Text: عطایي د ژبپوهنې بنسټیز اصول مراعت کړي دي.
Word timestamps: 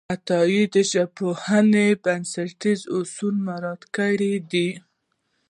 عطایي 0.15 0.61
د 0.75 0.75
ژبپوهنې 0.91 1.87
بنسټیز 2.03 2.81
اصول 2.97 3.35
مراعت 3.47 3.81
کړي 3.95 4.33
دي. 4.51 4.69